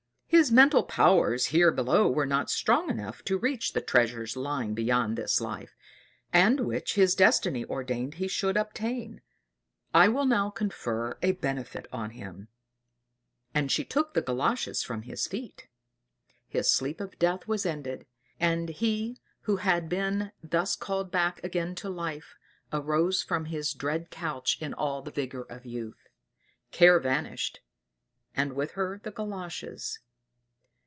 [0.41, 5.15] His mental powers here below were not strong enough to reach the treasures lying beyond
[5.17, 5.75] this life,
[6.31, 9.21] and which his destiny ordained he should obtain.
[9.93, 12.47] I will now confer a benefit on him."
[13.53, 15.67] And she took the Galoshes from his feet;
[16.47, 18.05] his sleep of death was ended;
[18.39, 22.35] and he who had been thus called back again to life
[22.71, 26.07] arose from his dread couch in all the vigor of youth.
[26.71, 27.59] Care vanished,
[28.33, 29.99] and with her the Galoshes.